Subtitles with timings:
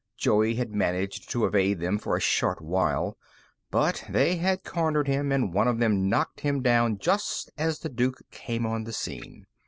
[0.17, 3.19] Joey had managed to evade them for a short while,
[3.69, 7.89] but they had cornered him, and one of them knocked him down just as the
[7.89, 9.45] Duke came on the scene.